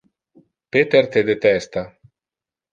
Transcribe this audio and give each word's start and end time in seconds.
Peter 0.71 1.03
te 1.17 1.23
detesta. 1.29 1.87